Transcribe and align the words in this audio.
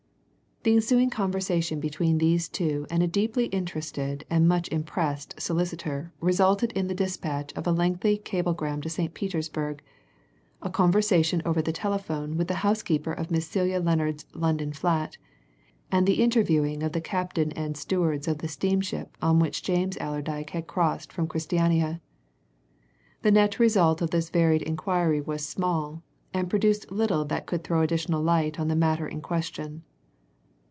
The 0.63 0.75
ensuing 0.75 1.09
conversation 1.09 1.79
between 1.79 2.19
these 2.19 2.47
two 2.47 2.85
and 2.91 3.01
a 3.01 3.07
deeply 3.07 3.45
interested 3.47 4.25
and 4.29 4.47
much 4.47 4.67
impressed 4.69 5.41
solicitor 5.41 6.13
resulted 6.21 6.71
in 6.73 6.85
the 6.85 6.93
dispatch 6.93 7.51
of 7.53 7.65
a 7.65 7.71
lengthy 7.71 8.15
cablegram 8.19 8.79
to 8.81 8.87
St. 8.89 9.11
Petersburg, 9.15 9.81
a 10.61 10.69
conversation 10.69 11.41
over 11.45 11.63
the 11.63 11.71
telephone 11.73 12.37
with 12.37 12.47
the 12.47 12.61
housekeeper 12.61 13.11
of 13.11 13.31
Miss 13.31 13.47
Celia 13.47 13.79
Lennard's 13.79 14.27
London 14.35 14.71
flat, 14.71 15.17
and 15.91 16.05
the 16.05 16.21
interviewing 16.21 16.83
of 16.83 16.91
the 16.91 17.01
captain 17.01 17.51
and 17.53 17.75
stewards 17.75 18.27
of 18.27 18.37
the 18.37 18.47
steamship 18.47 19.17
on 19.19 19.39
which 19.39 19.63
James 19.63 19.97
Allerdyke 19.97 20.51
had 20.51 20.67
crossed 20.67 21.11
from 21.11 21.25
Christiania. 21.25 22.01
The 23.23 23.31
net 23.31 23.57
result 23.57 23.99
of 24.03 24.11
this 24.11 24.29
varied 24.29 24.61
inquiry 24.61 25.21
was 25.21 25.43
small, 25.43 26.03
and 26.35 26.51
produced 26.51 26.91
little 26.91 27.25
that 27.25 27.47
could 27.47 27.63
throw 27.63 27.81
additional 27.81 28.21
light 28.21 28.59
on 28.59 28.67
the 28.67 28.75
matter 28.75 29.07
in 29.07 29.21
question. 29.21 29.85